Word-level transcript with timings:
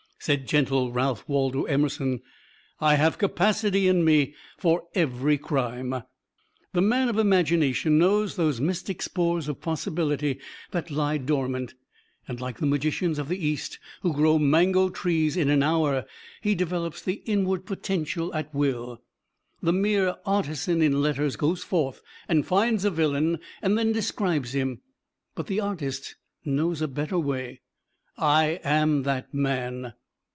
Said 0.23 0.45
gentle 0.47 0.91
Ralph 0.91 1.27
Waldo 1.27 1.63
Emerson, 1.63 2.21
"I 2.79 2.93
have 2.93 3.17
capacity 3.17 3.87
in 3.87 4.05
me 4.05 4.35
for 4.55 4.83
every 4.93 5.35
crime." 5.39 6.03
The 6.73 6.81
man 6.83 7.09
of 7.09 7.17
imagination 7.17 7.97
knows 7.97 8.35
those 8.35 8.61
mystic 8.61 9.01
spores 9.01 9.47
of 9.47 9.61
possibility 9.61 10.39
that 10.69 10.91
lie 10.91 11.17
dormant, 11.17 11.73
and 12.27 12.39
like 12.39 12.59
the 12.59 12.67
magicians 12.67 13.17
of 13.17 13.29
the 13.29 13.43
East 13.43 13.79
who 14.03 14.13
grow 14.13 14.37
mango 14.37 14.89
trees 14.89 15.35
in 15.35 15.49
an 15.49 15.63
hour, 15.63 16.05
he 16.43 16.53
develops 16.53 17.01
the 17.01 17.23
"inward 17.25 17.65
potential" 17.65 18.31
at 18.35 18.53
will. 18.53 19.01
The 19.63 19.73
mere 19.73 20.17
artisan 20.23 20.83
in 20.83 21.01
letters 21.01 21.35
goes 21.35 21.63
forth 21.63 22.03
and 22.27 22.45
finds 22.45 22.85
a 22.85 22.91
villain 22.91 23.39
and 23.59 23.75
then 23.75 23.91
describes 23.91 24.51
him, 24.53 24.81
but 25.33 25.47
the 25.47 25.61
artist 25.61 26.15
knows 26.45 26.79
a 26.79 26.87
better 26.87 27.17
way: 27.17 27.61
"I 28.19 28.59
am 28.63 29.01
that 29.01 29.33
man." 29.33 29.93